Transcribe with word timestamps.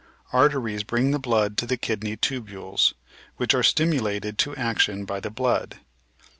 Arteries 0.33 0.83
bring 0.83 1.11
the 1.11 1.19
blood 1.19 1.57
to 1.57 1.67
the 1.67 1.77
kidney 1.77 2.17
tubules, 2.17 2.95
which 3.37 3.53
are 3.53 3.61
stimu 3.61 3.99
lated 4.01 4.37
to 4.37 4.55
action 4.55 5.05
by 5.05 5.19
the 5.19 5.29
blood. 5.29 5.77